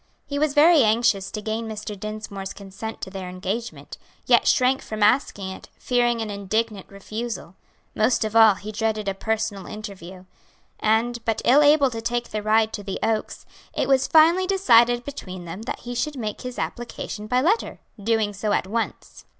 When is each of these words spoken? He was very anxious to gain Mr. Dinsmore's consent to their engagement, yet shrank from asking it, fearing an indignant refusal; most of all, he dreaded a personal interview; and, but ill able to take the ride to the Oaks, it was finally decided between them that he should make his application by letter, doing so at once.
He 0.25 0.39
was 0.39 0.55
very 0.55 0.81
anxious 0.83 1.29
to 1.29 1.43
gain 1.43 1.67
Mr. 1.69 1.95
Dinsmore's 1.95 2.53
consent 2.53 3.01
to 3.01 3.11
their 3.11 3.29
engagement, 3.29 3.99
yet 4.25 4.47
shrank 4.47 4.81
from 4.81 5.03
asking 5.03 5.49
it, 5.49 5.69
fearing 5.77 6.21
an 6.23 6.31
indignant 6.31 6.87
refusal; 6.89 7.53
most 7.93 8.25
of 8.25 8.35
all, 8.35 8.55
he 8.55 8.71
dreaded 8.71 9.07
a 9.07 9.13
personal 9.13 9.67
interview; 9.67 10.25
and, 10.79 11.23
but 11.23 11.43
ill 11.45 11.61
able 11.61 11.91
to 11.91 12.01
take 12.01 12.29
the 12.31 12.41
ride 12.41 12.73
to 12.73 12.83
the 12.83 12.97
Oaks, 13.03 13.45
it 13.75 13.87
was 13.87 14.07
finally 14.07 14.47
decided 14.47 15.05
between 15.05 15.45
them 15.45 15.61
that 15.61 15.81
he 15.81 15.93
should 15.93 16.17
make 16.17 16.41
his 16.41 16.57
application 16.57 17.27
by 17.27 17.39
letter, 17.39 17.79
doing 18.03 18.33
so 18.33 18.53
at 18.53 18.65
once. 18.65 19.25